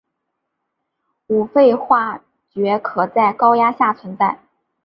[1.27, 2.23] 五氟化
[2.55, 4.39] 铯可在高压下存在。